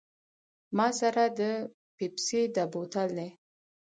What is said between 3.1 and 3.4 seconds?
دی.